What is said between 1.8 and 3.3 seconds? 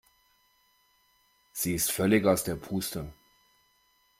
völlig aus der Puste.